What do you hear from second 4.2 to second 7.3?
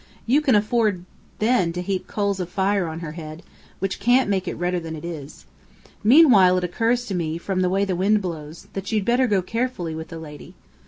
make it redder than it is. Meanwhile, it occurs to